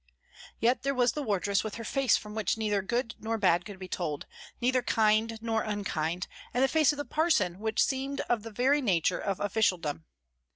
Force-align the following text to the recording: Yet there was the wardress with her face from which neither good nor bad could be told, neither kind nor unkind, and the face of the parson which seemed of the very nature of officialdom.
Yet 0.59 0.81
there 0.81 0.95
was 0.95 1.11
the 1.11 1.21
wardress 1.21 1.63
with 1.63 1.75
her 1.75 1.83
face 1.83 2.17
from 2.17 2.33
which 2.33 2.57
neither 2.57 2.81
good 2.81 3.13
nor 3.19 3.37
bad 3.37 3.65
could 3.65 3.77
be 3.77 3.87
told, 3.87 4.25
neither 4.59 4.81
kind 4.81 5.37
nor 5.43 5.61
unkind, 5.61 6.25
and 6.55 6.63
the 6.63 6.67
face 6.67 6.91
of 6.91 6.97
the 6.97 7.05
parson 7.05 7.59
which 7.59 7.79
seemed 7.85 8.19
of 8.21 8.41
the 8.41 8.49
very 8.49 8.81
nature 8.81 9.19
of 9.19 9.39
officialdom. 9.39 10.05